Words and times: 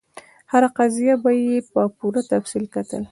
هره 0.51 0.69
قضیه 0.77 1.13
به 1.23 1.31
یې 1.45 1.57
په 1.71 1.81
پوره 1.97 2.21
تفصیل 2.31 2.63
کتل. 2.75 3.03